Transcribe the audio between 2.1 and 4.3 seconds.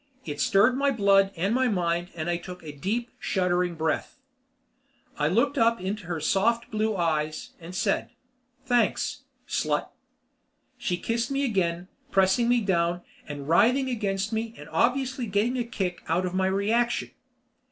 and I took a deep, shuddering breath.